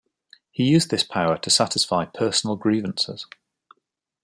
He 0.49 0.63
used 0.67 0.89
this 0.89 1.03
power 1.03 1.37
to 1.37 1.49
satisfy 1.51 2.05
personal 2.05 2.55
grievances. 2.55 3.27